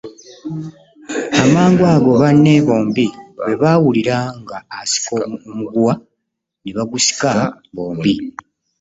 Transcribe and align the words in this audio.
Amangu 1.43 1.83
ago 1.93 2.11
banne 2.21 2.53
bombi 2.67 3.05
bwe 3.37 3.53
baawulira 3.61 4.17
nga 4.39 4.57
asika 4.79 5.15
omuguwa 5.49 5.93
ne 6.61 6.71
bagusika 6.77 7.31
bombi. 7.75 8.13